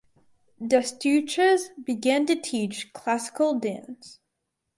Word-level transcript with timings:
Destouches 0.61 1.69
began 1.85 2.25
to 2.25 2.35
teach 2.35 2.91
classical 2.91 3.59
dance. 3.59 4.17